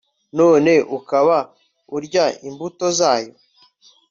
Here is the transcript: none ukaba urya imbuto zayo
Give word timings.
none 0.37 0.71
ukaba 0.97 1.37
urya 1.95 2.25
imbuto 2.47 2.85
zayo 2.99 3.33